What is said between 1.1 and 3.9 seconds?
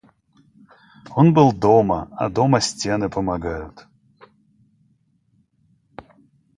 Он был дома, а дома стены помогают.